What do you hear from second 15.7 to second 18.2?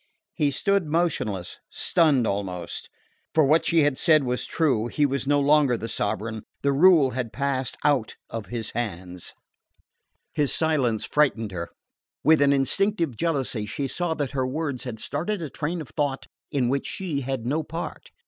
of thought in which she had no part.